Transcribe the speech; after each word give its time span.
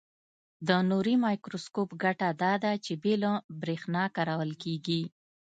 د 0.67 0.69
نوري 0.89 1.15
مایکروسکوپ 1.25 1.89
ګټه 2.03 2.29
داده 2.43 2.71
چې 2.85 2.93
بې 3.03 3.13
له 3.23 3.31
برېښنا 3.61 4.03
کارول 4.15 4.51
کیږي. 4.63 5.01